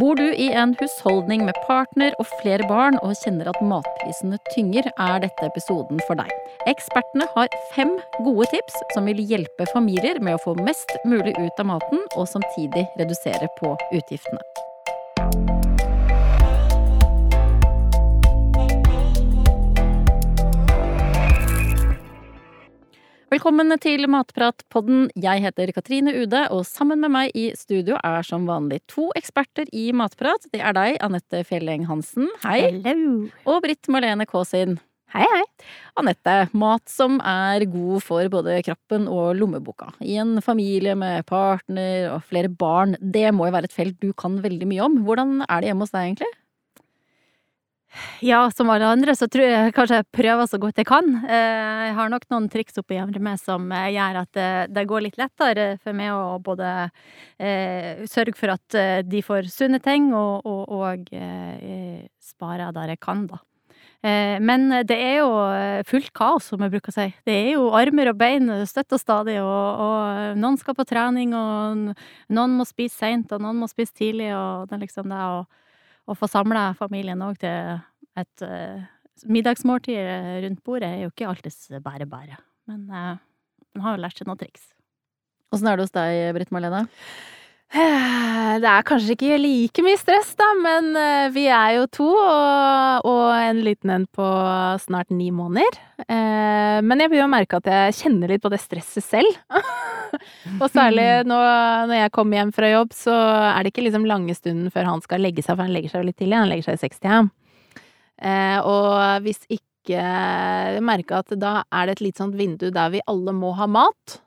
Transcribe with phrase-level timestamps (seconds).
[0.00, 4.86] Bor du i en husholdning med partner og flere barn og kjenner at matprisene tynger,
[4.94, 6.30] er dette episoden for deg.
[6.70, 11.64] Ekspertene har fem gode tips som vil hjelpe familier med å få mest mulig ut
[11.64, 14.67] av maten, og samtidig redusere på utgiftene.
[23.38, 25.04] Velkommen til Matpratpodden.
[25.14, 29.68] Jeg heter Katrine Ude, og sammen med meg i studio er som vanlig to eksperter
[29.70, 30.48] i matprat.
[30.50, 32.26] Det er deg, Anette Fjelleng Hansen.
[32.42, 32.80] Hei.
[32.82, 33.28] Hello.
[33.46, 34.80] Og Britt Marlene Kaasin.
[35.14, 35.44] Hei, hei.
[36.02, 39.92] Anette, mat som er god for både kroppen og lommeboka.
[40.02, 44.10] I en familie med partner og flere barn, det må jo være et felt du
[44.18, 44.98] kan veldig mye om.
[45.06, 46.34] Hvordan er det hjemme hos deg, egentlig?
[48.20, 51.08] Ja, som alle andre så tror jeg kanskje jeg prøver så godt jeg kan.
[51.24, 54.40] Eh, jeg har nok noen triks oppi med som eh, gjør at
[54.74, 56.70] det går litt lettere for meg å både
[57.40, 63.00] eh, sørge for at de får sunne ting, og, og, og eh, spare der jeg
[63.02, 63.40] kan, da.
[64.04, 65.30] Eh, men det er jo
[65.88, 67.08] fullt kaos, som jeg bruker å si.
[67.26, 71.32] Det er jo armer og bein støtt og stadig, og, og noen skal på trening,
[71.34, 71.94] og
[72.36, 75.40] noen må spise seint, og noen må spise tidlig, og det er liksom det å
[76.08, 77.78] å få samla familien òg til
[78.18, 78.82] et uh,
[79.28, 79.98] middagsmåltid
[80.44, 82.38] rundt bordet er jo ikke alltid bare bare.
[82.70, 83.16] Men uh,
[83.76, 84.70] man har jo lært seg noen triks.
[85.54, 86.86] Åssen er det hos deg, Britt Marlene?
[88.58, 93.06] Det er kanskje ikke like mye stress, da, men eh, vi er jo to, og,
[93.06, 94.28] og en liten en på
[94.82, 95.76] snart ni måneder.
[96.08, 99.34] Men jeg begynner å merke at jeg kjenner litt på det stresset selv.
[100.62, 101.38] og særlig nå,
[101.90, 103.16] når jeg kommer hjem fra jobb, så
[103.50, 106.00] er det ikke liksom lange stunden før han skal legge seg, for han legger seg
[106.00, 107.28] jo litt tidlig, han legger seg i 60.
[108.70, 109.66] Og hvis ikke
[109.98, 113.68] jeg merker at da er det et litt sånt vindu der vi alle må ha
[113.70, 114.18] mat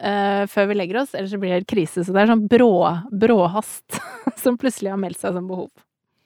[0.00, 2.04] uh, før vi legger oss, ellers så blir det helt krise.
[2.04, 2.72] Så det er sånn brå,
[3.12, 4.00] bråhast
[4.42, 5.70] som plutselig har meldt seg som behov.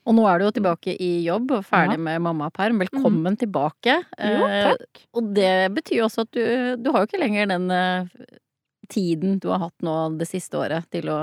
[0.04, 2.04] Og nå er du jo tilbake i jobb og ferdig ja.
[2.10, 2.82] med mammaperm.
[2.82, 3.38] Velkommen mm.
[3.40, 3.94] tilbake.
[4.20, 5.04] Jo, eh, takk.
[5.16, 6.42] Og det betyr jo også at du,
[6.84, 8.26] du har jo ikke lenger den uh,
[8.92, 11.18] tiden du har hatt nå det siste året til å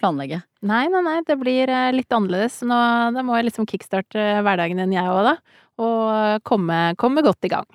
[0.00, 0.40] planlegge.
[0.64, 2.62] Nei, nei, nei, det blir litt annerledes.
[2.64, 2.80] Nå
[3.14, 5.60] da må jeg liksom kickstarte hverdagen din, jeg òg, da.
[5.84, 7.68] Og komme, komme godt i gang.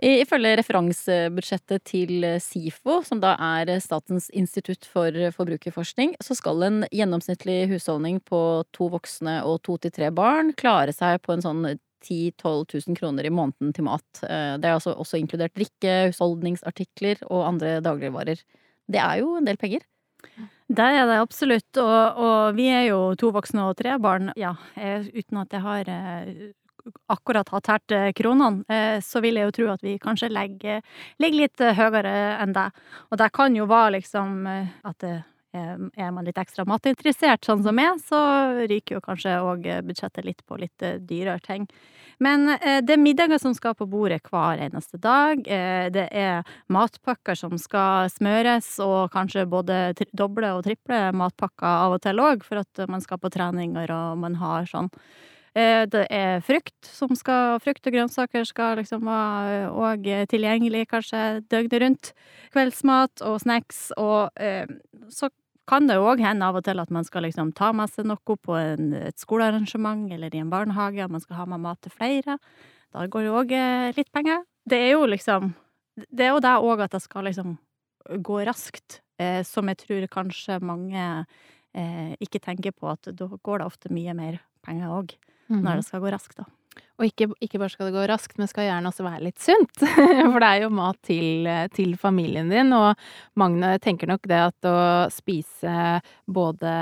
[0.00, 7.66] Ifølge referansebudsjettet til SIFO, som da er Statens institutt for forbrukerforskning, så skal en gjennomsnittlig
[7.74, 8.40] husholdning på
[8.72, 11.62] to voksne og to til tre barn klare seg på en sånn
[12.00, 14.22] 10 000-12 000 kroner i måneden til mat.
[14.24, 18.40] Eh, det er altså også inkludert drikke, husholdningsartikler og andre dagligvarer.
[18.90, 19.84] Det er jo en del penger.
[20.70, 24.30] Det er det absolutt, og, og, vi er jo to voksne og tre barn.
[24.38, 26.50] Ja, uten at jeg har eh,
[27.10, 30.84] akkurat har tært eh, kronene, eh, så vil jeg jo tro at vi kanskje legger,
[31.22, 32.68] ligger litt eh, høyere enn det.
[33.10, 35.12] Og det kan jo være liksom at
[35.50, 38.18] er man litt ekstra matinteressert, sånn som meg, så
[38.70, 41.64] ryker jo kanskje òg budsjettet litt på litt dyrere ting.
[42.22, 45.42] Men det er middager som skal på bordet hver eneste dag.
[45.42, 49.80] Det er matpakker som skal smøres, og kanskje både
[50.14, 54.22] doble og triple matpakker av og til òg, for at man skal på treninger og
[54.22, 54.92] man har sånn
[55.54, 61.82] det er frukt som skal Frukt og grønnsaker skal liksom være òg tilgjengelig kanskje døgnet
[61.82, 62.12] rundt.
[62.54, 64.68] Kveldsmat og snacks, og eh,
[65.10, 65.30] så
[65.70, 68.36] kan det òg hende av og til at man skal liksom ta med seg noe
[68.42, 71.94] på en, et skolearrangement eller i en barnehage, og man skal ha med mat til
[71.94, 72.38] flere.
[72.90, 74.42] Da går det òg eh, litt penger.
[74.66, 75.54] Det er jo liksom
[76.10, 77.58] Det er jo det òg at det skal liksom
[78.24, 81.02] gå raskt, eh, som jeg tror kanskje mange
[81.74, 85.12] eh, ikke tenker på, at da går det ofte mye mer penger òg
[85.50, 85.60] mm.
[85.64, 86.48] når det skal gå raskt, da.
[87.00, 89.72] Og ikke, ikke, bare skal det gå raskt, men skal gjerne også være litt sunt.
[90.32, 92.92] For det er jo mat til, til, familien din, og
[93.40, 94.76] Magne tenker nok det at å
[95.12, 95.74] spise
[96.28, 96.74] både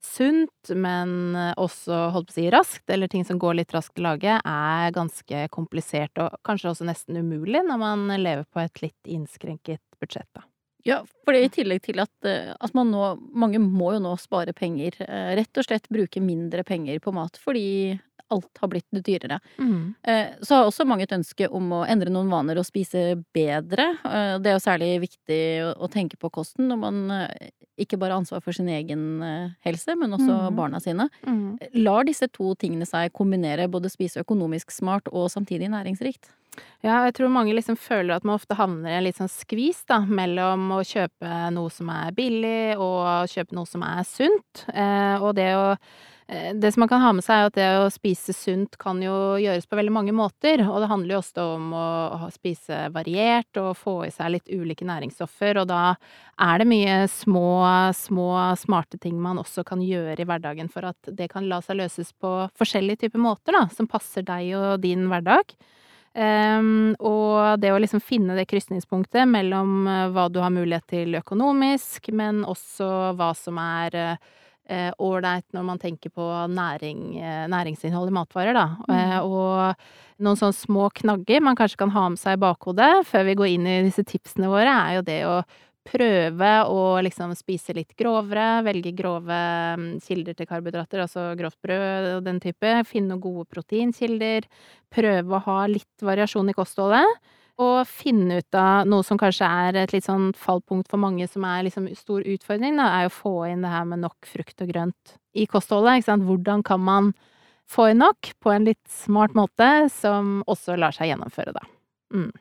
[0.00, 4.08] sunt, men også holdt på å si raskt, eller ting som går litt raskt å
[4.08, 9.12] lage, er ganske komplisert, og kanskje også nesten umulig når man lever på et litt
[9.12, 10.49] innskrenket budsjett, da.
[10.82, 14.14] Ja, for det i tillegg til at, eh, at man nå Mange må jo nå
[14.20, 14.96] spare penger.
[15.04, 17.98] Eh, rett og slett bruke mindre penger på mat fordi
[18.30, 19.40] alt har blitt dyrere.
[19.58, 19.94] Mm.
[20.06, 23.88] Eh, så har også mange et ønske om å endre noen vaner og spise bedre.
[24.38, 25.40] Det er jo særlig viktig
[25.74, 27.00] å tenke på kosten når man
[27.80, 29.02] ikke bare har ansvar for sin egen
[29.66, 30.60] helse, men også mm.
[30.60, 31.08] barna sine.
[31.26, 31.58] Mm.
[31.82, 36.30] Lar disse to tingene seg kombinere, både spise økonomisk smart og samtidig næringsrikt?
[36.80, 39.82] Ja, jeg tror mange liksom føler at man ofte havner i en litt sånn skvis,
[39.88, 44.64] da, mellom å kjøpe noe som er billig, og kjøpe noe som er sunt.
[44.72, 45.66] Eh, og det å
[46.30, 49.00] Eh, det som man kan ha med seg, er at det å spise sunt kan
[49.02, 50.62] jo gjøres på veldig mange måter.
[50.62, 54.86] Og det handler jo også om å spise variert og få i seg litt ulike
[54.86, 55.58] næringsstoffer.
[55.62, 55.80] Og da
[56.38, 57.48] er det mye små,
[57.98, 58.28] små,
[58.60, 62.14] smarte ting man også kan gjøre i hverdagen for at det kan la seg løses
[62.14, 65.56] på forskjellige typer måter, da, som passer deg og din hverdag.
[66.10, 71.14] Um, og det å liksom finne det krysningspunktet mellom eh, hva du har mulighet til
[71.20, 74.30] økonomisk, men også hva som er uh,
[74.70, 74.92] Eh,
[75.52, 78.76] når man tenker på næring, uh, næringsinnhold i matvarer, da.
[78.86, 78.94] Mm.
[78.94, 83.24] Uh, og noen sånne små knagger man kanskje kan ha med seg i bakhodet før
[83.26, 85.40] vi går inn i disse tipsene våre, er jo det å
[85.86, 89.40] prøve å liksom spise litt grovere, velge grove
[89.80, 92.74] mm, kilder til karbohydrater, altså grovt brød og den type.
[92.88, 94.48] Finne gode proteinkilder.
[94.92, 97.06] Prøve å ha litt variasjon i kostholdet
[97.62, 101.44] Og finne ut av noe som kanskje er et litt sånn fallpunkt for mange som
[101.46, 104.72] er liksom stor utfordring, da, er å få inn det her med nok frukt og
[104.72, 106.26] grønt i kostholdet, ikke sant.
[106.26, 107.12] Hvordan kan man
[107.70, 111.66] få inn nok på en litt smart måte som også lar seg gjennomføre, da.
[112.16, 112.32] Mm.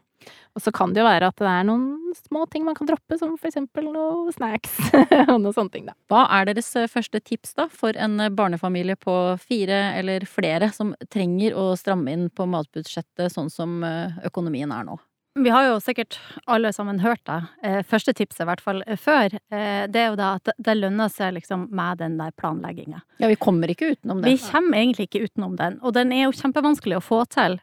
[0.57, 3.17] Og så kan det jo være at det er noen små ting man kan droppe,
[3.19, 4.77] som for eksempel noe snacks
[5.31, 5.95] og noe sånne ting, da.
[6.11, 10.71] Hva er deres eh, første tips, da, for en eh, barnefamilie på fire eller flere
[10.75, 14.99] som trenger å stramme inn på matbudsjettet sånn som eh, økonomien er nå?
[15.43, 16.17] Vi har jo sikkert
[16.51, 17.37] alle sammen hørt det.
[17.63, 20.75] Eh, første tipset, i hvert fall eh, før, eh, det er jo da at det
[20.75, 22.99] lønner seg liksom med den der planlegginga.
[23.23, 24.33] Ja, vi kommer ikke utenom det.
[24.33, 27.59] Vi kommer egentlig ikke utenom den, og den er jo kjempevanskelig å få til.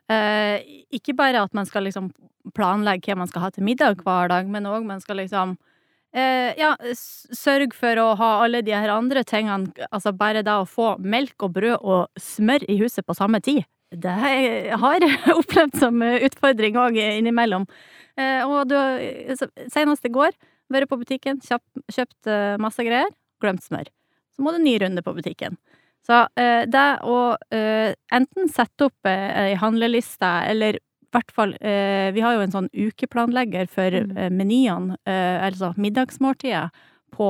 [0.95, 2.11] Ikke bare at man skal liksom
[2.57, 5.57] planlegge hva man skal ha til middag hver dag, men òg man skal liksom
[6.17, 6.71] ja,
[7.37, 11.45] sørg for å ha alle de her andre tingene, altså bare da å få melk
[11.45, 13.67] og brød og smør i huset på samme tid.
[13.95, 14.15] Det
[14.83, 17.67] har jeg opplevd som utfordring òg innimellom.
[18.17, 18.77] Eh, og du,
[19.73, 20.35] senest i går,
[20.73, 23.13] vært på butikken, kjøpt, kjøpt eh, masse greier,
[23.43, 23.91] glemt smør.
[24.35, 25.59] Så må du ny runde på butikken.
[26.07, 27.19] Så eh, det å
[27.51, 33.71] enten sette opp ei handleliste, eller i hvert fall Vi har jo en sånn ukeplanlegger
[33.73, 34.35] for mm.
[34.37, 36.75] menyene, altså middagsmåltidet,
[37.15, 37.29] på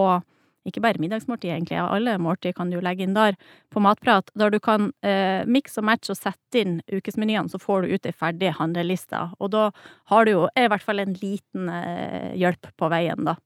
[0.69, 3.39] ikke bare middagsmåltid, egentlig, alle måltid kan du legge inn der,
[3.73, 7.85] på Matprat, der du kan eh, mikse og matche og sette inn ukesmenyene, så får
[7.85, 9.23] du ut ei ferdig handleliste.
[9.41, 9.69] Og da
[10.13, 13.37] har du jo i hvert fall en liten eh, hjelp på veien, da.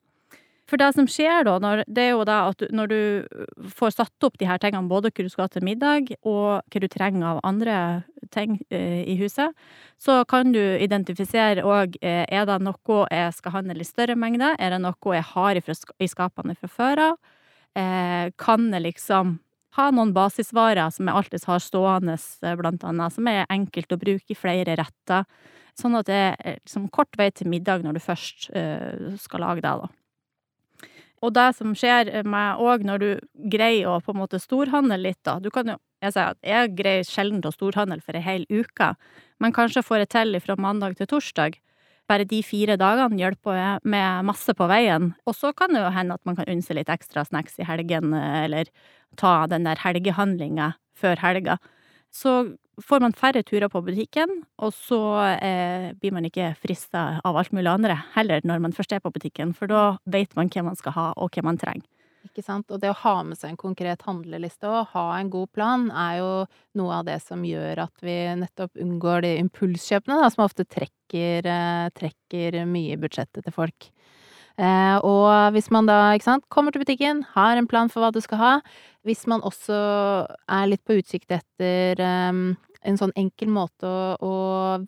[0.71, 3.97] For det som skjer da, når, det er jo da at du, når du får
[3.97, 6.87] satt opp de her tingene, både hva du skal ha til middag, og hva du
[6.93, 7.77] trenger av andre
[8.31, 9.57] ting eh, i huset,
[9.99, 14.55] så kan du identifisere òg eh, er det noe jeg skal handle i større mengde,
[14.63, 15.65] er det noe jeg har i,
[15.99, 17.21] i skapene fra før av,
[17.75, 19.39] eh, kan jeg liksom
[19.79, 23.99] ha noen basisvarer som jeg alltid har stående, eh, blant annet, som er enkelt å
[23.99, 25.27] bruke i flere retter,
[25.79, 29.67] sånn at det er liksom kort vei til middag når du først eh, skal lage
[29.67, 29.91] det, da.
[31.21, 33.09] Og det som skjer med òg når du
[33.53, 36.77] greier å på en måte storhandle litt, da Du kan jo Jeg sier at jeg
[36.79, 38.95] greier sjelden å storhandle for ei hel uke,
[39.39, 41.59] men kanskje får jeg til fra mandag til torsdag.
[42.09, 45.11] Bare de fire dagene hjelper jeg med masse på veien.
[45.29, 47.67] Og så kan det jo hende at man kan unne seg litt ekstra snacks i
[47.69, 48.73] helgen, eller
[49.21, 51.59] ta den der helgehandlinga før helga.
[52.11, 55.01] Så får man færre turer på butikken, og så
[55.37, 59.13] eh, blir man ikke frista av alt mulig andre heller når man først er på
[59.15, 61.87] butikken, for da vet man hva man skal ha, og hva man trenger.
[62.27, 62.69] Ikke sant.
[62.69, 66.19] Og det å ha med seg en konkret handleliste og ha en god plan, er
[66.19, 66.33] jo
[66.77, 71.49] noe av det som gjør at vi nettopp unngår de impulskjøpene, da, som ofte trekker,
[71.49, 73.89] eh, trekker mye i budsjettet til folk.
[74.61, 78.21] Eh, og hvis man da, sant, kommer til butikken, har en plan for hva du
[78.21, 78.55] skal ha,
[79.09, 79.77] hvis man også
[80.29, 82.51] er litt på utsikt etter um,
[82.87, 84.33] en sånn enkel måte å, å,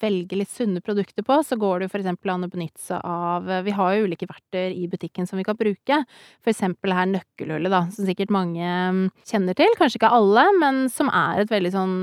[0.00, 3.02] velge litt sunne produkter på, så går det jo for eksempel an å benytte seg
[3.04, 6.02] av Vi har jo ulike verktøy i butikken som vi kan bruke.
[6.40, 9.76] For eksempel her nøkkelhullet, da, som sikkert mange kjenner til.
[9.78, 12.00] Kanskje ikke alle, men som er et veldig sånn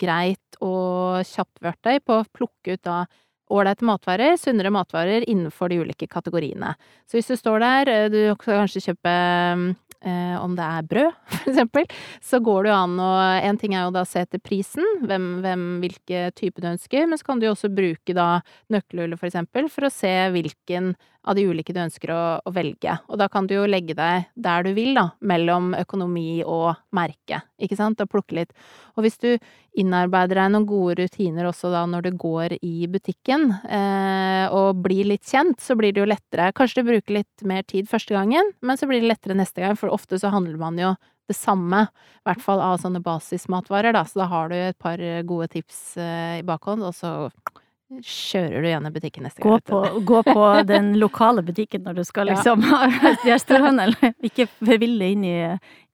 [0.00, 3.02] greit og kjapt verktøy på å plukke ut da
[3.52, 6.74] ålreite matvarer, sunnere matvarer innenfor de ulike kategoriene.
[7.08, 9.66] Så hvis du står der, eh, du kan kanskje kjøpe eh,
[10.42, 11.86] om det er brød, for eksempel,
[12.24, 14.84] så går det jo an å En ting er jo da å se etter prisen,
[15.06, 18.28] hvem, hvem, hvilke type du ønsker, men så kan du jo også bruke da
[18.72, 20.92] nøkkelhullet, for eksempel, for å se hvilken
[21.22, 22.96] av de ulike du ønsker å, å, velge.
[23.06, 27.42] Og da kan du jo legge deg der du vil, da, mellom økonomi og merke,
[27.62, 28.56] ikke sant, og plukke litt.
[28.96, 29.30] Og hvis du
[29.78, 35.08] innarbeider deg noen gode rutiner også da når du går i butikken, eh, og blir
[35.08, 36.50] litt kjent, så blir det jo lettere.
[36.56, 39.78] Kanskje du bruker litt mer tid første gangen, men så blir det lettere neste gang,
[39.78, 40.92] for ofte så handler man jo
[41.30, 41.86] det samme,
[42.20, 45.82] i hvert fall av sånne basismatvarer, da, så da har du et par gode tips
[46.02, 47.30] eh, i bakhånd, og så
[48.00, 49.52] kjører du gjennom butikken neste gang.
[49.52, 52.86] Gå på, gå på den lokale butikken når du skal liksom ha
[53.44, 53.96] storhandel.
[54.24, 55.36] Ikke forville inn i,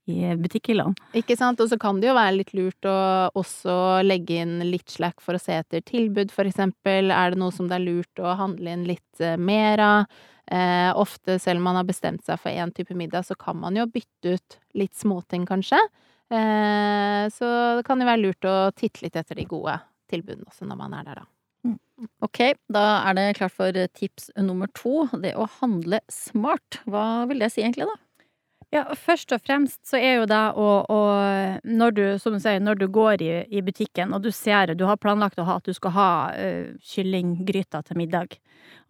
[0.08, 0.96] i butikkhyllene.
[1.18, 1.60] Ikke sant.
[1.60, 2.96] Og så kan det jo være litt lurt å
[3.38, 7.12] også legge inn litt slack for å se etter tilbud, for eksempel.
[7.14, 10.18] Er det noe som det er lurt å handle inn litt eh, mer av?
[10.48, 13.76] Eh, ofte, selv om man har bestemt seg for én type middag, så kan man
[13.76, 15.80] jo bytte ut litt småting, kanskje.
[16.32, 19.76] Eh, så det kan jo være lurt å titte litt etter de gode
[20.08, 21.28] tilbudene også når man er der, da.
[21.68, 22.08] Mm.
[22.24, 22.40] Ok,
[22.72, 25.04] da er det klart for tips nummer to.
[25.20, 26.80] Det å handle smart.
[26.88, 27.98] Hva vil det si egentlig, da?
[28.68, 30.98] Ja, først og fremst så er jo det å, å
[31.64, 34.84] Når du, som du sier, når du går i, i, butikken og du ser Du
[34.84, 38.36] har planlagt å ha at du skal ha uh, kyllinggryter til middag.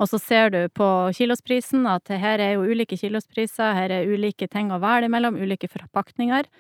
[0.03, 4.51] Og så ser du på kilosprisen at her er jo ulike kilospriser, her er ulike
[4.51, 6.51] ting å velge mellom, ulike forpakninger.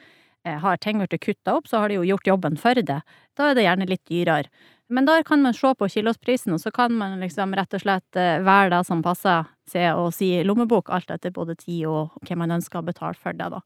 [0.47, 3.01] Eh, har ting blitt kutta opp, så har de jo gjort jobben for det.
[3.39, 4.51] Da er det gjerne litt dyrere.
[4.91, 8.19] Men da kan man se på kilosprisen, og så kan man liksom rett og slett
[8.47, 12.59] velge det som passer seg og si lommebok, alt etter både tid og hva man
[12.59, 13.63] ønsker å betale for det, da.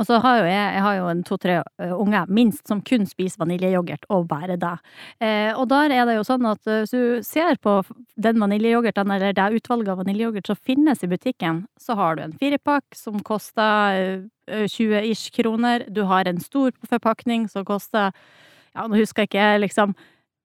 [0.00, 3.02] Og så har jo jeg, jeg har jo en to-tre eh, unger, minst, som kun
[3.04, 4.76] spiser vaniljeyoghurt, og bare det.
[5.20, 7.74] Eh, og der er det jo sånn at hvis du ser på
[8.16, 12.36] den vaniljeyoghurten, eller det utvalget av vaniljeyoghurt som finnes i butikken, så har du en
[12.40, 15.84] firepakk som koster 20 ish kroner.
[15.92, 18.08] Du har en stor forpakning som koster
[18.70, 19.92] ja, nå husker jeg ikke liksom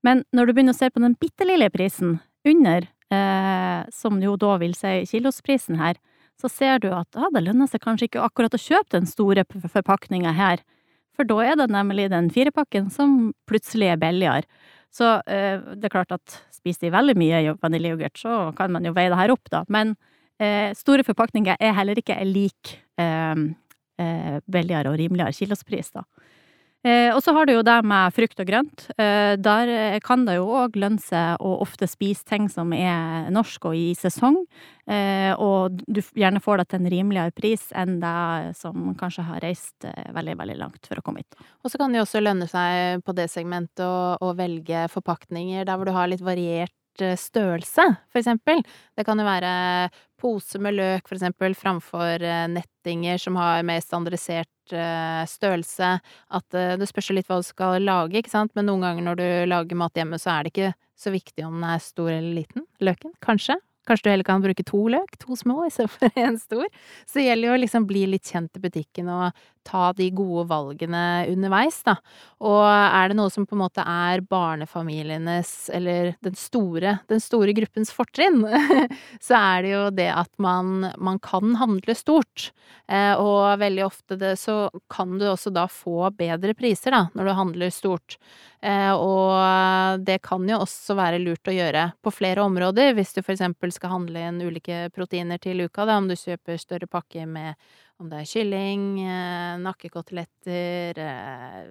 [0.06, 4.36] men når du begynner å se på den bitte lille prisen under, eh, som jo
[4.40, 6.00] da vil si kilosprisen her,
[6.42, 9.46] så ser du at ah, det lønner seg kanskje ikke akkurat å kjøpe den store
[9.48, 10.64] forpakninga her,
[11.16, 14.44] for da er det nemlig den firepakken som plutselig er billigere.
[14.96, 18.94] Så eh, det er klart at spiser de veldig mye vaniljeyoghurt, så kan man jo
[18.96, 19.64] veie det her opp, da.
[19.72, 19.96] Men
[20.42, 23.36] eh, store forpakninger er heller ikke lik eh,
[24.02, 26.06] eh, billigere og rimeligere kilospris, da.
[26.86, 28.86] Eh, og så har du jo det med frukt og grønt.
[29.01, 33.32] Eh, der eh, kan det jo òg lønne seg å ofte spise ting som er
[33.34, 34.44] norsk og i sesong,
[35.42, 39.88] og du gjerne får det til en rimeligere pris enn det som kanskje har reist
[40.13, 41.39] veldig, veldig langt for å komme hit.
[41.65, 45.65] Og så kan det jo også lønne seg på det segmentet å, å velge forpakninger
[45.65, 46.75] der hvor du har litt variert
[47.20, 48.62] størrelse, for eksempel.
[48.96, 49.54] Det kan jo være
[50.22, 52.24] pose med løk, for eksempel, framfor
[52.54, 56.00] nettinger som har mer standardisert Eh, størrelse,
[56.34, 59.20] at eh, det spørs litt hva du skal lage, ikke sant, men noen ganger når
[59.20, 62.34] du lager mat hjemme, så er det ikke så viktig om den er stor eller
[62.34, 63.60] liten, løken, kanskje.
[63.86, 66.66] Kanskje du heller kan bruke to løk, to små istedenfor en stor.
[67.06, 70.46] Så det gjelder jo å liksom bli litt kjent i butikken og ta de gode
[70.50, 71.98] valgene underveis, da.
[72.46, 77.56] Og er det noe som på en måte er barnefamilienes, eller den store, den store
[77.58, 78.44] gruppens fortrinn,
[79.26, 82.52] så er det jo det at man, man kan handle stort.
[82.88, 87.30] Eh, og veldig ofte det, så kan du også da få bedre priser, da, når
[87.32, 88.20] du handler stort.
[88.66, 93.22] Eh, og det kan jo også være lurt å gjøre på flere områder, hvis du
[93.22, 97.26] for eksempel skal handle inn ulike proteiner til uka, da, om du kjøper større pakke
[97.30, 97.56] med
[98.02, 101.64] om det er kylling, eh, nakkekoteletter, eh,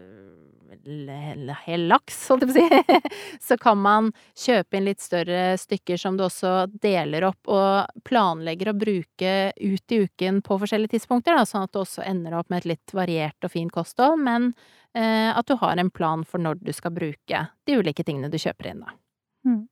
[1.64, 3.10] hel laks, holdt jeg på å si,
[3.48, 8.72] så kan man kjøpe inn litt større stykker som du også deler opp og planlegger
[8.72, 12.48] å bruke ut i uken på forskjellige tidspunkter, da, sånn at du også ender opp
[12.50, 14.54] med et litt variert og fint kosthold, men
[14.96, 18.40] eh, at du har en plan for når du skal bruke de ulike tingene du
[18.40, 18.96] kjøper inn, da.
[19.44, 19.64] Mm.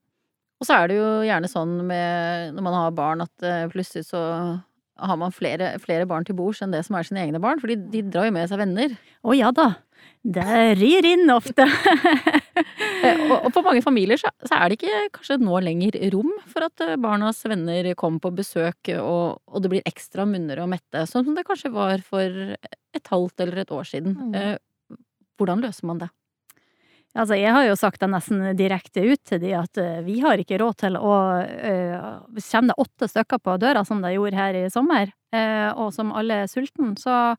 [0.60, 4.20] Og så er det jo gjerne sånn med når man har barn at plutselig så
[4.98, 7.72] har man flere, flere barn til bords enn det som er sine egne barn, for
[7.72, 8.94] de drar jo med seg venner.
[9.24, 9.72] Å ja da.
[10.22, 10.44] Det
[10.78, 11.66] rir inn ofte.
[13.02, 16.82] Eh, og, for mange familier så, er det ikke kanskje nå lenger rom for at
[16.84, 21.24] eh, barnas venner kommer på besøk, og, og det blir ekstra munner og mette, sånn
[21.26, 24.14] som det kanskje var for et halvt eller et år siden.
[24.14, 24.36] Mm.
[24.38, 25.00] Eh,
[25.40, 26.12] hvordan løser man det?
[27.12, 30.40] Altså, jeg har jo sagt det nesten direkte ut til de at uh, vi har
[30.40, 31.16] ikke råd til å
[32.46, 36.42] kommer det åtte stykker på døra, som det gjorde her i sommer, og som alle
[36.42, 37.34] er sulten, så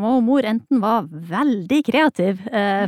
[0.00, 2.40] må mor enten være veldig kreativ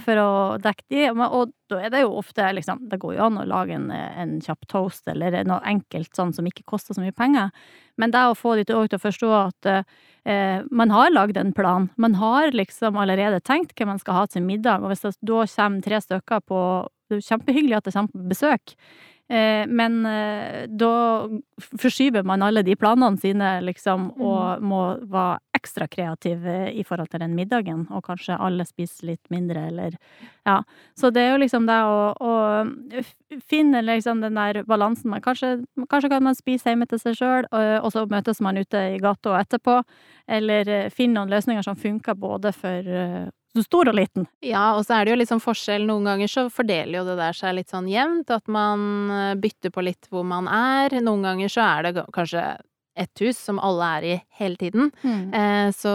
[0.02, 3.38] for å dekke de, og da er det jo ofte liksom Det går jo an
[3.38, 7.14] å lage en, en kjapp toast eller noe enkelt sånn som ikke koster så mye
[7.14, 7.52] penger,
[8.00, 11.90] men det å få de til å forstå at eh, man har lagd en plan.
[11.96, 15.44] Man har liksom allerede tenkt hva man skal ha til middag, og hvis det da
[15.46, 16.60] kommer tre stykker på
[17.06, 21.26] Det er kjempehyggelig at det kommer på besøk, Eh, men eh, da
[21.59, 24.66] forskyver man alle de planene sine, liksom, og mm.
[24.71, 29.33] må være ekstra kreativ eh, i forhold til den middagen, og kanskje alle spiser litt
[29.35, 29.99] mindre, eller
[30.47, 30.61] Ja.
[30.95, 35.64] Så det er jo liksom det å, å finne liksom den der balansen Man kanskje,
[35.90, 39.40] kanskje kan man spise hjemme til seg sjøl, og så møtes man ute i gata
[39.40, 39.80] etterpå,
[40.28, 42.95] eller finne noen løsninger som funker både for
[43.64, 44.26] stor og liten.
[44.44, 45.86] Ja, og så er det jo litt sånn forskjell.
[45.88, 49.72] Noen ganger så fordeler jo det der seg litt sånn jevnt, at man eh, bytter
[49.72, 50.98] på litt hvor man er.
[51.00, 52.44] Noen ganger så er det kanskje
[52.96, 54.90] ett hus som alle er i hele tiden.
[55.02, 55.34] Mm.
[55.34, 55.92] Eh, så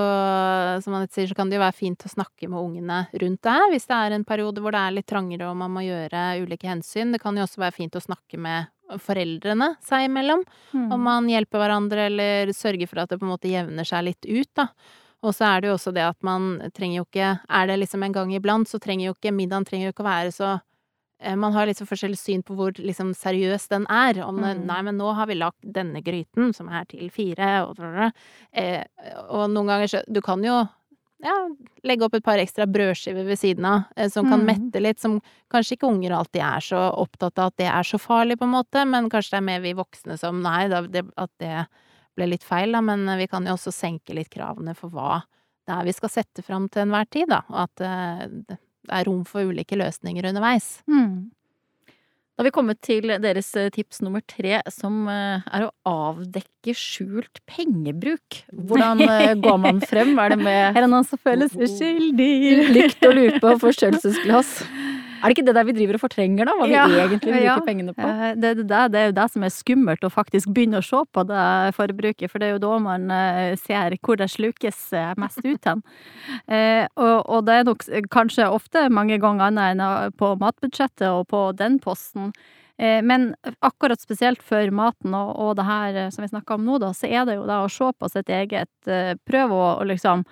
[0.83, 3.55] som Anette sier, så kan det jo være fint å snakke med ungene rundt det
[3.55, 6.43] her, hvis det er en periode hvor det er litt trangere og man må gjøre
[6.43, 7.13] ulike hensyn.
[7.15, 8.69] Det kan jo også være fint å snakke med
[9.01, 10.43] foreldrene seg imellom.
[10.75, 10.89] Mm.
[10.91, 14.27] Om man hjelper hverandre eller sørger for at det på en måte jevner seg litt
[14.27, 14.67] ut, da.
[15.21, 18.03] Og så er det jo også det at man trenger jo ikke Er det liksom
[18.03, 20.55] en gang iblant, så trenger jo ikke middagen trenger jo ikke å være så
[21.21, 24.21] Eh, man har liksom forskjellig syn på hvor liksom seriøs den er.
[24.25, 24.65] Om mm.
[24.65, 27.81] nei, men nå har vi lagt denne gryten, som er til fire, og,
[28.57, 28.81] eh,
[29.29, 30.63] og noen ganger så Du kan jo
[31.21, 31.35] ja,
[31.85, 34.47] legge opp et par ekstra brødskiver ved siden av, eh, som kan mm.
[34.49, 35.19] mette litt, som
[35.53, 38.55] kanskje ikke unger alltid er så opptatt av at det er så farlig, på en
[38.55, 41.67] måte, men kanskje det er mer vi voksne som Nei, da, det, at det
[42.17, 45.21] ble litt feil, da, men vi kan jo også senke litt kravene for hva
[45.67, 47.83] det er vi skal sette fram til enhver tid, da, og at
[48.49, 48.57] det
[48.89, 50.79] er rom for ulike løsninger underveis.
[50.89, 51.29] Mm.
[52.41, 56.73] Da har vi kommet til deres eh, tips nummer tre, som eh, er å avdekke
[56.73, 58.39] skjult pengebruk.
[58.49, 60.15] Hvordan eh, går man frem?
[60.17, 62.31] Er det med Er det noen som føles uskyldig.
[62.71, 64.55] Lykt og lupe og forstørrelsesglass?
[65.21, 66.53] Er det ikke det der vi driver og fortrenger, da?
[66.57, 67.55] Hva vi ja, egentlig bruker ja.
[67.65, 68.11] pengene på?
[68.41, 71.23] Det, det, det, er jo det som er skummelt, å faktisk begynne å se på
[71.29, 71.45] det
[71.77, 72.31] forbruket.
[72.31, 75.85] For det er jo da man eh, ser hvor det slukes eh, mest ut hen.
[76.51, 81.27] Eh, og, og, det er nok kanskje ofte mange ganger annet enn på matbudsjettet og
[81.31, 82.31] på den posten.
[82.77, 83.29] Men
[83.63, 87.07] akkurat spesielt for maten og, og det her som vi snakker om nå, da, så
[87.07, 88.91] er det jo da å se på sitt eget
[89.27, 90.25] Prøve å liksom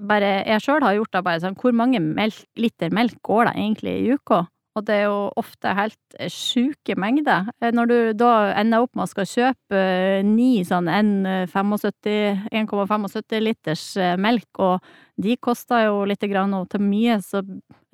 [0.00, 3.58] bare jeg sjøl har gjort det bare sånn, hvor mange melk, liter melk går det
[3.58, 4.44] egentlig i uka?
[4.78, 7.48] Og det er jo ofte helt sjuke mengder.
[7.62, 13.96] Eh, når du da ender opp med å skal kjøpe eh, ni sånn 1,75 liters
[13.98, 14.78] eh, melk, og
[15.18, 17.42] de koster jo lite grann og til mye, så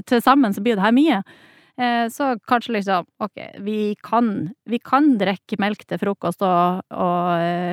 [0.05, 1.23] til sammen så blir det her mye.
[2.15, 7.27] Så kanskje liksom, ok, vi kan, vi kan drikke melk til frokost og, og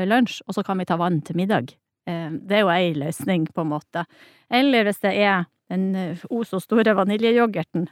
[0.10, 1.70] lunsj, og så kan vi ta vann til middag.
[2.10, 4.06] Eh, det er jo ei løsning, på en måte.
[4.52, 7.86] Eller hvis det er den eh, o så store vaniljeyoghurten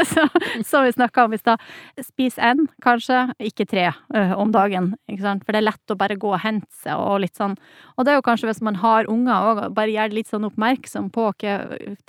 [0.68, 1.62] som vi snakka om i stad.
[2.04, 4.92] Spis én, kanskje, ikke tre uh, om dagen.
[5.08, 7.56] For det er lett å bare gå og hente seg og litt sånn.
[7.96, 10.46] Og det er jo kanskje hvis man har unger òg, bare gjør det litt sånn
[10.50, 11.56] oppmerksom på hva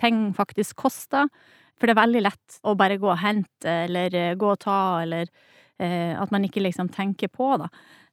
[0.01, 1.31] ting faktisk koster.
[1.79, 5.31] For det er veldig lett å bare gå og hente, eller gå og ta, eller
[5.79, 7.69] at man ikke liksom tenker på det.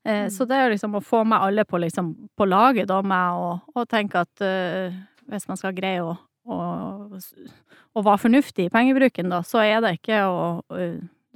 [0.07, 0.31] Eh, mm.
[0.31, 3.51] Så det er liksom å få med alle på, liksom, på laget da, med å,
[3.75, 4.95] å tenke at uh,
[5.27, 6.15] hvis man skal greie å,
[6.47, 6.59] å,
[7.19, 10.39] å, være fornuftig i pengebruken, da, så er det ikke å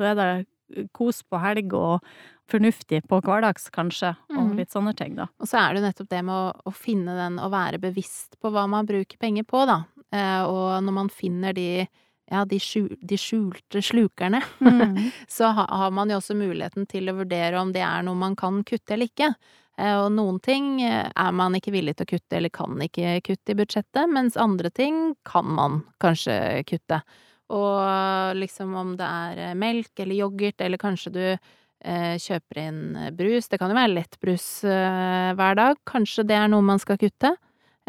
[0.00, 2.06] Da er det kos på helg og
[2.50, 4.54] fornuftig på hverdags, kanskje, og mm.
[4.59, 5.28] litt sånne ting, da.
[5.42, 8.38] Og så er det jo nettopp det med å, å finne den, å være bevisst
[8.40, 9.83] på hva man bruker penger på, da.
[10.14, 11.87] Eh, og når man finner de
[12.30, 14.98] ja, de, skjul, de skjulte slukerne, mm.
[15.28, 18.36] så ha, har man jo også muligheten til å vurdere om det er noe man
[18.38, 19.32] kan kutte eller ikke.
[19.80, 23.18] Eh, og noen ting eh, er man ikke villig til å kutte eller kan ikke
[23.26, 27.02] kutte i budsjettet, mens andre ting kan man kanskje kutte.
[27.50, 32.82] Og liksom om det er eh, melk eller yoghurt, eller kanskje du eh, kjøper inn
[33.16, 37.00] brus, det kan jo være lettbrus eh, hver dag, kanskje det er noe man skal
[37.00, 37.34] kutte.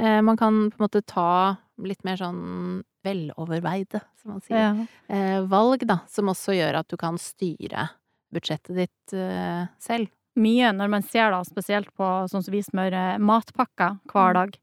[0.02, 4.88] Eh, man kan på en måte ta litt mer sånn veloverveide, som man sier, ja.
[5.12, 7.90] eh, valg, da, som også gjør at du kan styre
[8.32, 10.12] budsjettet ditt eh, selv.
[10.40, 14.38] Mye når man ser da, spesielt på sånn som vi smører matpakker hver mm.
[14.38, 14.60] dag.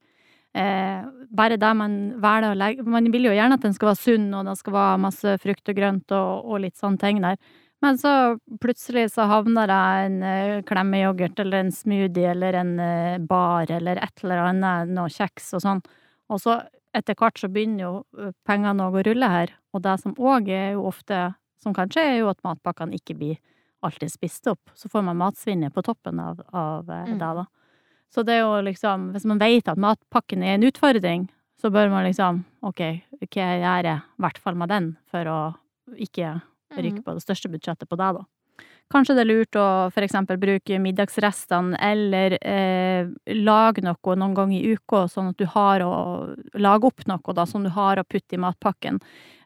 [0.59, 4.01] Eh, bare det man velger å legge Man vil jo gjerne at den skal være
[4.01, 7.37] sunn, og det skal være masse frukt og grønt og, og litt sånne ting der.
[7.85, 8.11] Men så
[8.59, 14.01] plutselig så havner det en uh, klemmeyoghurt eller en smoothie eller en uh, bar eller
[14.03, 15.85] et eller annet, noe kjeks og sånn.
[16.33, 16.57] Og så
[16.99, 20.87] etter hvert så begynner jo pengene å rulle her, og det som òg er jo
[20.91, 21.29] ofte,
[21.63, 23.39] som kanskje er jo at matpakkene ikke blir
[23.85, 24.73] alltid spist opp.
[24.75, 27.17] Så får man matsvinnet på toppen av, av mm.
[27.19, 27.47] det, da.
[28.15, 31.29] Så det er jo liksom, hvis man vet at matpakken er en utfordring,
[31.61, 32.83] så bør man liksom, ok,
[33.19, 35.39] hva gjør jeg i hvert fall med den, for å
[35.99, 36.39] ikke
[36.79, 38.25] ryke på det største budsjettet på det, da.
[38.89, 44.57] Kanskje det er lurt å for eksempel bruke middagsrestene, eller eh, lage noe noen ganger
[44.57, 45.93] i uka, sånn at du har å
[46.57, 49.01] lage opp noe da, som du har å putte i matpakken.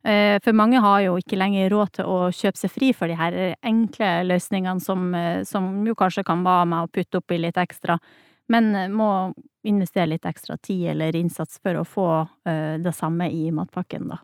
[0.07, 3.19] Eh, for mange har jo ikke lenger råd til å kjøpe seg fri for de
[3.19, 7.59] her enkle løsningene som, eh, som jo kanskje kan være med å putte oppi litt
[7.59, 7.99] ekstra,
[8.47, 9.33] men eh, må
[9.67, 12.09] investere litt ekstra tid eller innsats for å få
[12.47, 14.23] eh, det samme i matpakken, da.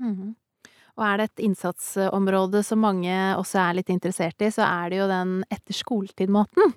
[0.00, 0.34] Mm -hmm.
[0.98, 4.98] Og er det et innsatsområde som mange også er litt interessert i, så er det
[4.98, 6.72] jo den etter skoletid-måten.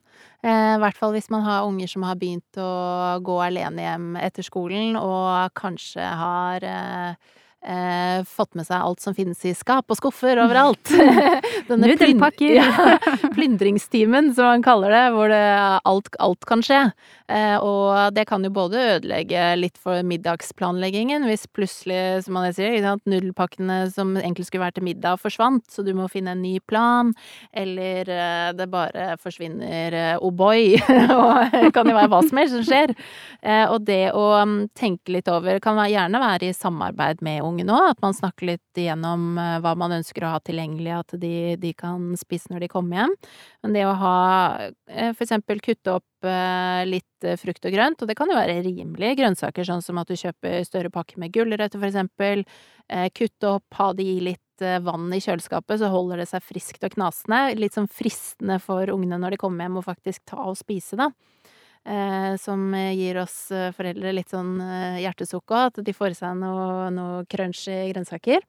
[0.46, 2.72] Eh, I hvert fall hvis man har unger som har begynt å
[3.26, 9.16] gå alene hjem etter skolen, og kanskje har eh, eh, fått med seg alt som
[9.18, 10.92] finnes i skap og skuffer overalt.
[11.70, 12.56] Nudelpakker!
[12.60, 12.98] ja,
[13.36, 15.42] plyndringstimen, som man kaller det, hvor det,
[15.88, 16.82] alt, alt, kan skje.
[17.32, 22.82] Eh, og det kan jo både ødelegge litt for middagsplanleggingen, hvis plutselig, som man sier,
[23.06, 27.14] nudelpakkene som egentlig skulle være til middag, forsvant, så du må finne en ny plan,
[27.54, 32.58] eller eh, det bare forsvinner O'boy, oh og det kan jo være hva som helst
[32.58, 32.94] som skjer.
[33.42, 37.70] Eh, og det å mm, tenke litt over kan gjerne være i samarbeid med ungen
[37.70, 41.34] nå, at man snakker litt igjennom eh, hva man ønsker å ha tilgjengelig, at de,
[41.62, 43.16] de, kan spise når de kommer hjem.
[43.66, 44.18] Men det å ha
[44.66, 49.16] eh, for eksempel kutte opp litt frukt og grønt, og det kan jo være rimelige
[49.18, 52.44] grønnsaker, sånn som at du kjøper større pakker med gulrøtter, for eksempel.
[53.18, 56.94] Kutte opp, ha det i litt vann i kjøleskapet, så holder det seg friskt og
[56.94, 57.56] knasende.
[57.58, 61.10] Litt sånn fristende for ungene når de kommer hjem, å faktisk ta og spise, da.
[61.86, 66.18] Eh, som gir oss eh, foreldre litt sånn eh, hjertesukk òg, at de får i
[66.20, 68.44] seg noe, noe crunchy grønnsaker.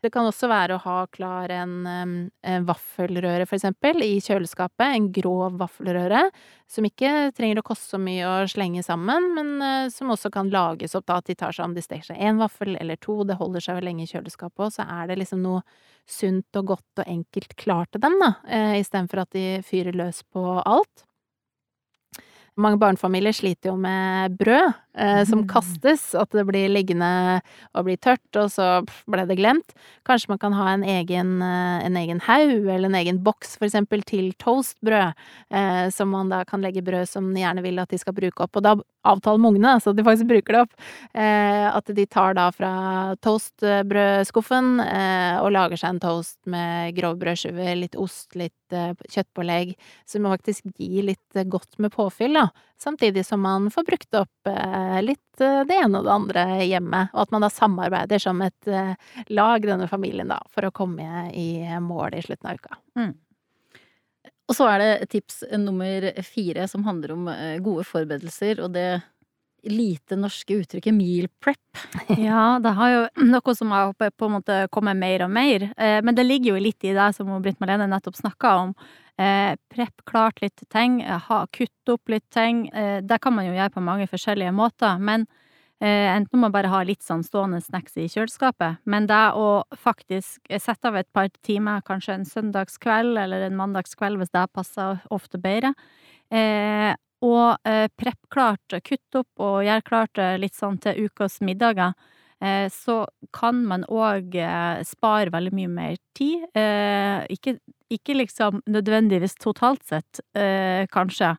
[0.00, 4.86] Det kan også være å ha klar en, en vaffelrøre, for eksempel, i kjøleskapet.
[4.86, 6.22] En grov vaffelrøre,
[6.70, 10.96] som ikke trenger å koste så mye å slenge sammen, men som også kan lages
[10.96, 13.18] opp da at de tar seg om de steker seg én vaffel eller to.
[13.28, 15.60] Det holder seg vel lenge i kjøleskapet òg, så er det liksom noe
[16.08, 18.32] sunt og godt og enkelt klart til dem, da,
[18.80, 21.04] istedenfor at de fyrer løs på alt.
[22.60, 25.48] Mange barnefamilier sliter jo med brød eh, som mm.
[25.50, 27.40] kastes, at det blir liggende
[27.74, 28.68] og blir tørt, og så
[29.10, 29.74] ble det glemt.
[30.08, 33.68] Kanskje man kan ha en egen, eh, en egen haug eller en egen boks for
[33.68, 35.16] eksempel til toastbrød,
[35.50, 38.44] eh, som man da kan legge brød som de gjerne vil at de skal bruke
[38.44, 38.60] opp.
[38.60, 38.76] Og da
[39.08, 40.74] avtaler med ungene, så de faktisk bruker det opp.
[41.14, 42.72] Eh, at de tar da fra
[43.24, 49.72] toastbrødskuffen eh, og lager seg en toast med grovbrødskiver, litt ost, litt eh, kjøttpålegg,
[50.08, 52.48] som faktisk gir litt godt med påfyll, da.
[52.80, 57.02] Samtidig som man får brukt opp eh, litt eh, det ene og det andre hjemme,
[57.12, 58.94] og at man da samarbeider som et eh,
[59.28, 61.50] lag, denne familien, da, for å komme i
[61.84, 62.78] mål i slutten av uka.
[62.96, 63.12] Mm.
[64.50, 67.28] Og så er det tips nummer fire, som handler om
[67.62, 68.88] gode forberedelser, og det
[69.68, 71.82] lite norske uttrykket meal prep.
[72.16, 75.68] ja, det har jo noe som har på en måte kommet mer og mer.
[75.76, 78.74] Men det ligger jo litt i det som Britt Marlene nettopp snakka om,
[79.20, 82.68] Eh, prepp klart litt ting, kutt ha, kutte opp litt ting.
[82.68, 85.26] Eh, det kan man jo gjøre på mange forskjellige måter, men
[85.82, 89.66] eh, enten må man bare ha litt sånn stående snacks i kjøleskapet, men det å
[89.76, 95.04] faktisk sette av et par timer, kanskje en søndagskveld eller en mandagskveld hvis det passer
[95.12, 95.74] ofte bedre,
[96.32, 101.92] eh, og eh, prepp klart, kutte opp og gjøre klart litt sånn til ukas middager,
[102.72, 102.94] så
[103.36, 104.32] kan man òg
[104.88, 106.46] spare veldig mye mer tid.
[107.28, 107.58] Ikke
[107.90, 111.36] ikke liksom nødvendigvis totalt sett, eh, kanskje.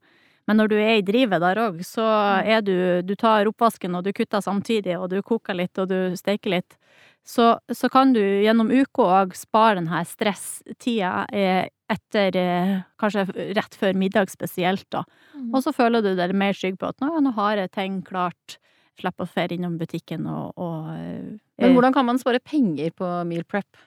[0.48, 2.48] Men når du er i drivet der òg, så mm.
[2.48, 6.16] er du Du tar oppvasken, og du kutter samtidig, og du koker litt, og du
[6.16, 6.78] steker litt.
[7.24, 13.26] Så, så kan du gjennom uka òg spare denne stresstida eh, etter eh, Kanskje
[13.58, 15.04] rett før middag spesielt, da.
[15.36, 15.52] Mm.
[15.52, 18.58] Og så føler du deg mer trygg på at nå, nå har jeg ting klart.
[19.00, 23.08] Slipper å ferde innom butikken og, og eh, Men hvordan kan man spare penger på
[23.30, 23.80] meal prep?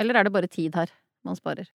[0.00, 0.92] Eller er det bare tid her?
[1.26, 1.66] man sparer?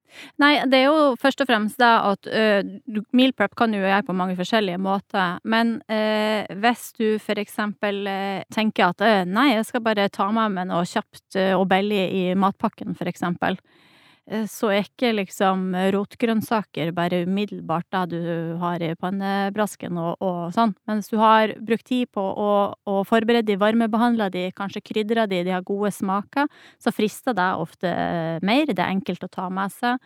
[0.42, 4.02] Nei, det er jo først og fremst det at uh, meal prep kan du gjøre
[4.08, 5.42] på mange forskjellige måter.
[5.44, 10.56] Men uh, hvis du for eksempel uh, tenker at nei, jeg skal bare ta med
[10.56, 13.60] meg noe kjapt og billig i matpakken, for eksempel.
[14.30, 20.54] Eh, så er ikke liksom rotgrønnsaker bare umiddelbart det du har i pannebrasken og, og
[20.56, 20.76] sånn.
[20.90, 22.52] Mens du har brukt tid på å,
[22.86, 26.50] å forberede de, varmebehandle de, kanskje krydre de, de har gode smaker,
[26.82, 27.94] så frister det ofte
[28.46, 28.70] mer.
[28.70, 29.98] Det er enkelt å ta med seg.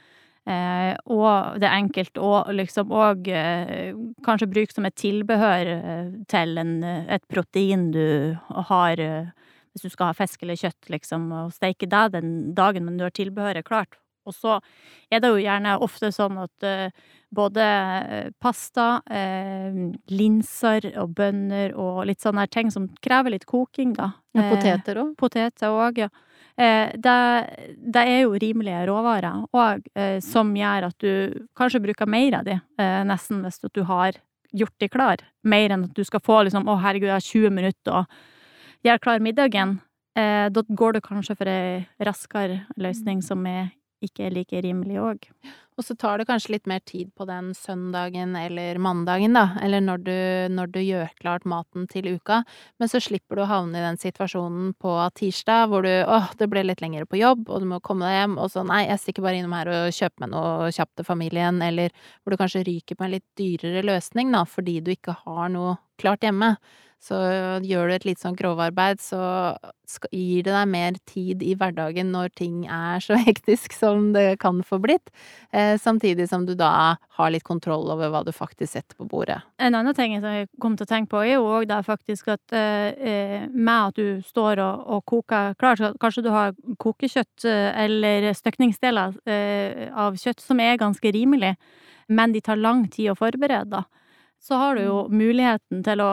[0.45, 6.12] Eh, og det er enkelt å liksom òg eh, kanskje bruke som et tilbehør eh,
[6.30, 8.38] til en, et protein du
[8.69, 9.34] har eh,
[9.75, 13.04] hvis du skal ha fisk eller kjøtt, liksom, og steike det den dagen, men du
[13.04, 13.97] har tilbehøret klart.
[14.25, 14.57] Og så
[15.13, 19.79] er det jo gjerne ofte sånn at uh, både eh, pasta, uh,
[20.13, 24.13] linser og bønner og litt sånne ting som krever litt koking, da.
[24.35, 25.15] Ja, poteter òg?
[25.19, 26.11] Poteter òg, ja.
[26.55, 27.13] Det,
[27.75, 29.89] det, er jo rimelige råvarer, og
[30.23, 32.55] som gjør at du kanskje bruker mer av de,
[33.09, 34.15] nesten hvis du har
[34.55, 35.23] gjort de klar.
[35.43, 38.05] Mer enn at du skal få liksom 'Å, herregud, jeg har 20 minutter og
[38.88, 39.79] gjør klar middagen'.
[40.15, 43.71] Da går du kanskje for ei raskere løsning som er
[44.03, 45.29] ikke er like rimelig òg.
[45.75, 49.84] Og så tar det kanskje litt mer tid på den søndagen eller mandagen, da, eller
[49.84, 50.13] når du,
[50.55, 52.41] når du gjør klart maten til uka,
[52.79, 56.47] men så slipper du å havne i den situasjonen på tirsdag hvor du åh, det
[56.51, 59.03] ble litt lengre på jobb, og du må komme deg hjem, og så nei, jeg
[59.03, 61.91] stikker bare innom her og kjøper meg noe kjapt til familien, eller
[62.23, 65.75] hvor du kanskje ryker på en litt dyrere løsning, da, fordi du ikke har noe
[65.99, 66.55] klart hjemme.
[67.03, 67.17] Så
[67.62, 69.19] gjør du et litt sånn grovarbeid, så
[70.10, 74.63] gir det deg mer tid i hverdagen når ting er så hektisk som det kan
[74.65, 75.12] få blitt,
[75.53, 79.38] eh, samtidig som du da har litt kontroll over hva du faktisk setter på bordet.
[79.62, 82.55] En annen ting som jeg kom til å tenke på, er jo òg faktisk at
[82.58, 89.19] eh, med at du står og, og koker klart, kanskje du har kokekjøtt eller støkningsdeler
[89.29, 91.53] eh, av kjøtt som er ganske rimelig,
[92.10, 93.86] men de tar lang tid å forberede, da
[94.41, 95.17] så har du jo mm.
[95.17, 96.11] muligheten til å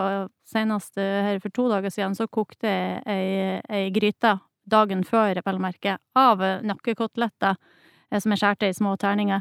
[0.53, 4.37] Senest eh, her for to dager siden så kokte jeg ei, ei gryte
[4.69, 9.41] dagen før, vel å merke, av nakkekoteletter eh, som jeg skjærte i små terninger.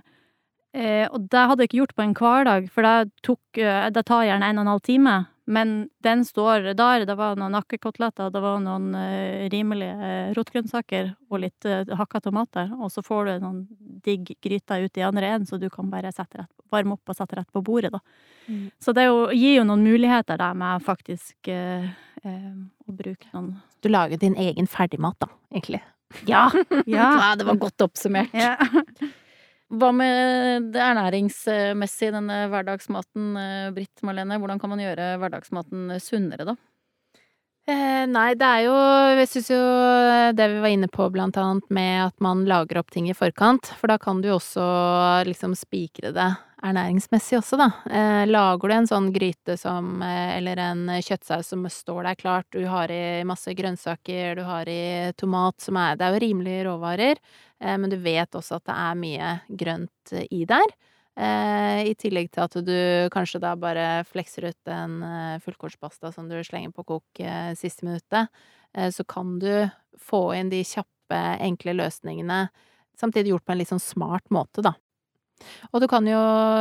[0.72, 3.62] Eh, og det hadde jeg ikke gjort på en hverdag, for det, tok,
[3.98, 5.18] det tar gjerne en og en halv time.
[5.46, 7.06] Men den står der.
[7.06, 12.22] Det var noen nakkekoteletter, det var noen uh, rimelige uh, rotgrønnsaker og litt uh, hakka
[12.28, 12.70] tomater.
[12.78, 13.62] Og så får du noen
[14.06, 16.38] digg gryter ut i andre enden, så du kan bare rett,
[16.72, 18.02] varme opp og sette rett på bordet, da.
[18.48, 18.68] Mm.
[18.82, 21.90] Så det jo, gir jo noen muligheter der med faktisk uh,
[22.22, 25.82] å bruke noen Du lager din egen ferdigmat, da, egentlig.
[26.30, 26.52] Ja!
[26.86, 27.10] ja.
[27.18, 28.34] ja det var godt oppsummert.
[28.38, 28.58] Ja.
[29.72, 34.38] Hva med det ernæringsmessige, denne hverdagsmaten, eh, Britt Marlene?
[34.42, 36.56] Hvordan kan man gjøre hverdagsmaten sunnere, da?
[37.70, 38.78] Eh, nei, det er jo
[39.20, 39.58] Jeg syns jo
[40.34, 43.70] det vi var inne på blant annet med at man lager opp ting i forkant,
[43.78, 44.64] for da kan du jo også
[45.30, 46.30] liksom spikre det
[46.62, 47.68] ernæringsmessig også, da.
[47.90, 52.50] Eh, lager du en sånn gryte som eh, Eller en kjøttsaus som står der klart,
[52.54, 56.66] du har i masse grønnsaker, du har i tomat som er Det er jo rimelige
[56.70, 57.22] råvarer,
[57.62, 60.74] eh, men du vet også at det er mye grønt i der.
[61.20, 62.78] I tillegg til at du
[63.12, 64.94] kanskje da bare flekser ut en
[65.44, 67.22] fullkornspasta som du slenger på kok
[67.60, 68.32] siste minuttet,
[68.96, 69.68] så kan du
[70.00, 72.46] få inn de kjappe, enkle løsningene,
[72.96, 74.74] samtidig gjort på en litt sånn smart måte, da.
[75.72, 76.20] Og du kan jo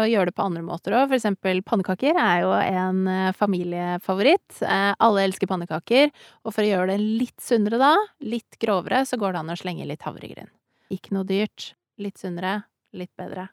[0.09, 1.09] gjøre det på andre måter òg.
[1.11, 4.63] For eksempel pannekaker er jo en eh, familiefavoritt.
[4.65, 6.11] Eh, alle elsker pannekaker.
[6.45, 9.59] Og for å gjøre det litt sunnere da, litt grovere, så går det an å
[9.61, 10.51] slenge litt havregryn.
[10.95, 11.75] Ikke noe dyrt.
[12.01, 12.63] Litt sunnere,
[12.97, 13.51] litt bedre.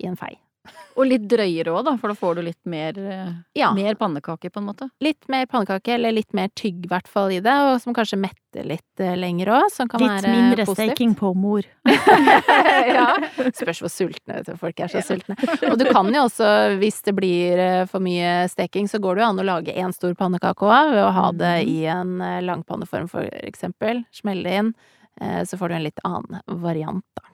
[0.00, 0.36] I en fei.
[0.94, 3.70] Og litt drøyere òg, da, for da får du litt mer, eh, ja.
[3.74, 4.86] mer pannekake, på en måte.
[5.02, 8.20] Litt mer pannekake, eller litt mer tygg, i hvert fall, i det, og som kanskje
[8.20, 11.66] metter litt uh, lenger òg, som kan litt være mindre staking på mor.
[12.92, 13.08] ja.
[13.56, 15.06] Spørs hvor sultne vet du, folk er så ja.
[15.08, 15.38] sultne.
[15.70, 19.24] Og du kan jo også, hvis det blir uh, for mye steking, så går det
[19.24, 21.72] jo an å lage én stor pannekake òg, ved å ha det mm.
[21.72, 22.14] i en
[22.52, 24.04] langpanneform, for eksempel.
[24.14, 24.74] Smelle det inn.
[25.46, 27.26] Så får du en litt annen variant, da.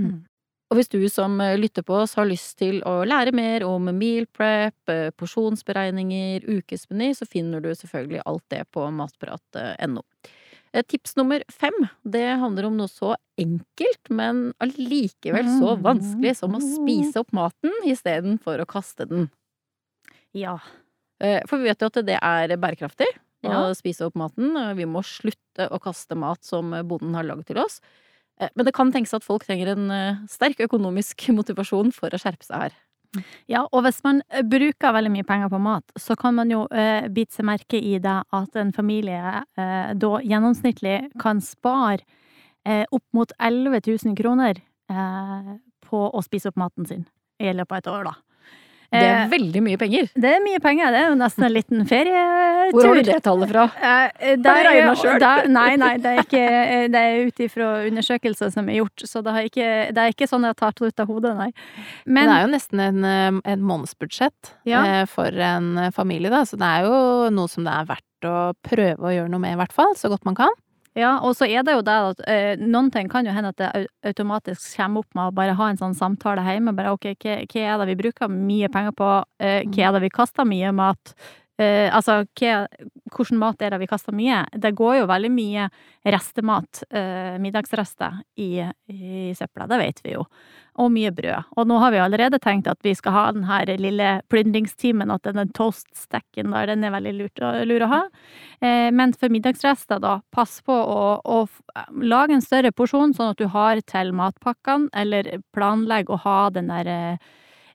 [0.00, 0.22] Mm.
[0.66, 3.86] Og hvis du som eh, lytter på oss har lyst til å lære mer om
[3.94, 10.02] meal prep, eh, porsjonsberegninger, ukesmeny, så finner du selvfølgelig alt det på matprat.no.
[10.72, 16.58] Eh, tips nummer fem, det handler om noe så enkelt, men allikevel så vanskelig som
[16.58, 19.30] å spise opp maten istedenfor å kaste den.
[20.36, 20.58] Ja.
[21.16, 23.06] For vi vet jo at det er bærekraftig
[23.46, 23.60] å ja.
[23.78, 24.50] spise opp maten.
[24.76, 27.78] Vi må slutte å kaste mat som bonden har lagd til oss.
[28.40, 32.20] Eh, men det kan tenkes at folk trenger en eh, sterk økonomisk motivasjon for å
[32.20, 32.76] skjerpe seg her.
[33.48, 36.66] Ja, og hvis man eh, bruker veldig mye penger på mat, så kan man jo
[36.68, 42.02] eh, bite seg merke i det at en familie eh, da gjennomsnittlig kan spare
[42.66, 47.00] eh, opp mot 11 000 kroner på å spise opp maten sin
[47.42, 48.25] i løpet av et år, da.
[48.96, 50.08] Det er eh, veldig mye penger.
[50.14, 50.94] Det er mye penger.
[50.94, 52.74] Det er jo nesten en liten ferietur.
[52.76, 53.66] Hvor har du det tallet fra?
[53.76, 55.26] Eh, har du regna sjøl?
[55.52, 59.22] Nei, nei, det er, ikke, eh, det er ut ifra undersøkelser som er gjort, så
[59.26, 61.50] det ikke, det er ikke sånn jeg tar det ut av hodet, nei.
[62.04, 63.08] Men, det er jo nesten en,
[63.40, 64.82] en månedsbudsjett ja.
[65.10, 69.10] for en familie, da, så det er jo noe som det er verdt å prøve
[69.10, 69.94] å gjøre noe med, i hvert fall.
[69.98, 70.52] Så godt man kan.
[70.96, 73.58] Ja, og så er det jo det at eh, noen ting kan jo hende at
[73.60, 76.72] det automatisk kommer opp med å bare ha en sånn samtale hjemme.
[76.76, 79.10] Bare ok, hva, hva er det vi bruker mye penger på?
[79.36, 81.12] Eh, hva er det vi kaster mye mat?
[81.58, 84.42] Eh, altså, hvordan mat er det vi kaster mye?
[84.52, 85.68] Det går jo veldig mye
[86.06, 88.60] restemat, uh, middagsrester, i,
[88.92, 89.64] i søpla.
[89.70, 90.26] Det vet vi jo
[90.76, 91.54] og mye brød.
[91.56, 95.24] Og nå har vi allerede tenkt at vi skal ha den her lille plyndringstimen, at
[95.24, 98.02] den toaststekken der, den er veldig lurt lur å ha.
[98.60, 101.40] Uh, men for middagsrester, da, pass på å, å,
[102.04, 106.68] lage en større porsjon, sånn at du har til matpakkene, eller planlegg å ha den
[106.68, 106.92] der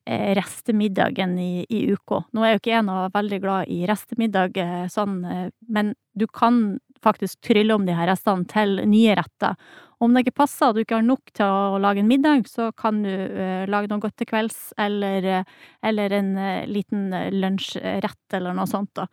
[0.09, 2.23] restemiddagen i, i uka.
[2.33, 6.25] Nå er jo ikke jeg noe veldig glad i restemiddag, eh, sånn, eh, men du
[6.27, 9.55] kan faktisk trylle om de her restene til nye retter.
[10.01, 12.71] Om det ikke passer og du ikke har nok til å lage en middag, så
[12.73, 18.37] kan du uh, lage noe godt til kvelds, eller, uh, eller en uh, liten lunsjrett
[18.37, 19.05] eller noe sånt, da.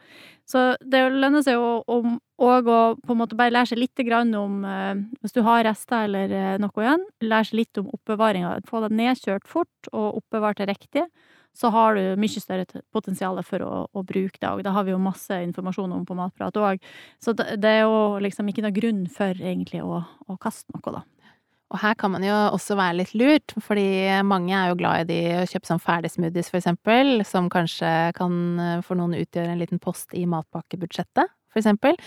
[0.48, 4.30] Så det lønner seg jo om å på en måte bare lære seg litt grann
[4.38, 4.62] om
[5.20, 8.54] Hvis du har rester eller noe igjen, lære seg litt om oppbevaringa.
[8.70, 11.04] Få det nedkjørt fort og oppbevart det riktig
[11.58, 14.48] så har du mye større potensial for å, å, bruke det.
[14.48, 16.82] Og det har vi jo masse informasjon om på Matprat òg.
[17.22, 21.00] Så det, det, er jo liksom ikke noe grunn for egentlig å, å kaste noe,
[21.00, 21.04] da.
[21.68, 23.88] Og her kan man jo også være litt lurt, fordi
[24.24, 28.38] mange er jo glad i de å kjøpe sånn ferdigsmoothies, for eksempel, som kanskje kan
[28.86, 31.98] for noen utgjøre en liten post i matpakkebudsjettet for eksempel.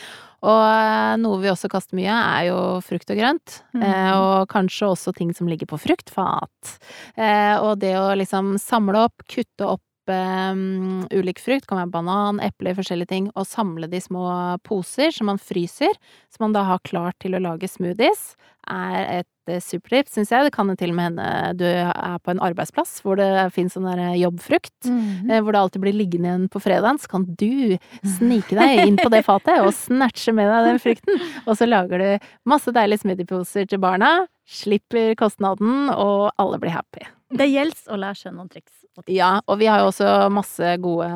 [0.42, 3.60] Og eh, noe vi også kaster mye, er jo frukt og grønt.
[3.76, 3.84] Mm.
[3.86, 6.76] Eh, og kanskje også ting som ligger på fruktfat.
[7.14, 12.40] Eh, og det å liksom samle opp, kutte opp um, ulik frukt, kan være banan,
[12.44, 14.26] eple, forskjellige ting, og samle de små
[14.66, 15.94] poser som man fryser,
[16.32, 18.34] som man da har klart til å lage smoothies,
[18.70, 19.28] er et
[19.66, 20.46] supertips, syns jeg.
[20.46, 23.88] Det kan til og med hende du er på en arbeidsplass hvor det finnes sånn
[23.90, 25.10] der jobbfrukt, mm
[25.42, 27.78] hvor det alltid blir liggende igjen på fredagen, så kan du
[28.18, 31.24] snike deg inn på det fatet og snatche med deg den frukten.
[31.46, 34.12] Og så lager du masse deilige smoothieposer til barna,
[34.46, 37.08] slipper kostnaden, og alle blir happy.
[37.32, 38.81] Det gjelder å lære seg noen triks.
[39.08, 41.08] Ja, og vi har jo også masse gode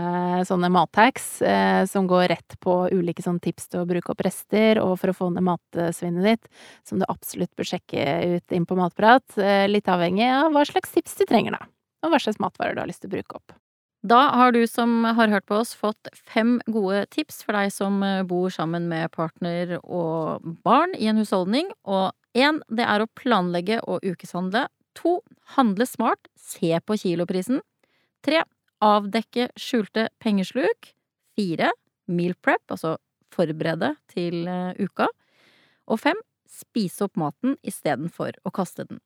[0.48, 4.80] sånne mathacks eh, som går rett på ulike sånne tips til å bruke opp rester
[4.80, 6.48] og for å få ned matsvinnet ditt,
[6.88, 8.06] som du absolutt bør sjekke
[8.38, 9.28] ut inn på Matprat.
[9.36, 11.68] Eh, litt avhengig av hva slags tips du trenger, da.
[12.06, 13.58] Og hva slags matvarer du har lyst til å bruke opp.
[14.06, 18.00] Da har du som har hørt på oss, fått fem gode tips for deg som
[18.06, 21.74] eh, bor sammen med partner og barn i en husholdning.
[21.84, 24.70] Og én, det er å planlegge og ukeshandle
[25.01, 25.19] To,
[25.55, 27.62] handle smart, se på kiloprisen.
[28.25, 28.43] Tre,
[28.84, 30.91] avdekke skjulte pengesluk.
[31.36, 31.71] Fire,
[32.08, 32.95] meal prep, altså
[33.34, 35.10] forberede til uh, uka.
[35.91, 39.01] Og fem, spise opp maten istedenfor å kaste den.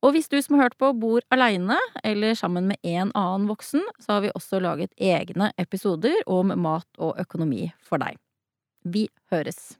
[0.00, 3.84] Og hvis du som har hørt på bor aleine eller sammen med en annen voksen,
[4.00, 8.16] så har vi også laget egne episoder om mat og økonomi for deg.
[8.80, 9.76] Vi høres!